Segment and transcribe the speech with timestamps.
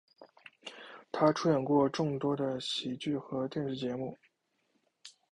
[1.11, 4.17] 他出演过众多的喜剧和电视节目。